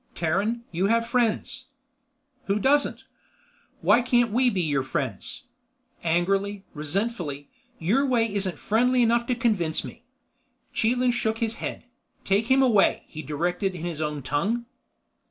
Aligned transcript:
"Terran, 0.15 0.63
you 0.71 0.87
have 0.87 1.05
friends." 1.07 1.65
"Who 2.45 2.57
doesn't?" 2.57 3.03
"Why 3.81 4.01
can't 4.01 4.31
we 4.31 4.49
be 4.49 4.61
your 4.61 4.81
friends?" 4.81 5.43
Angrily, 6.03 6.63
resentfully, 6.73 7.49
"Your 7.77 8.07
way 8.07 8.33
isn't 8.33 8.57
friendly 8.57 9.03
enough 9.03 9.27
to 9.27 9.35
convince 9.35 9.83
me." 9.83 10.01
Chelan 10.73 11.11
shook 11.11 11.37
his 11.37 11.57
head. 11.57 11.83
"Take 12.25 12.47
him 12.49 12.63
away," 12.63 13.03
he 13.09 13.21
directed 13.21 13.75
in 13.75 13.85
his 13.85 14.01
own 14.01 14.23
tongue. 14.23 14.65